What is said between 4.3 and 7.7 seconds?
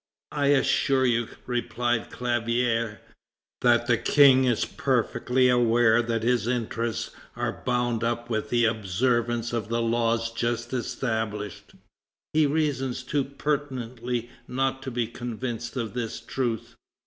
is perfectly aware that his interests are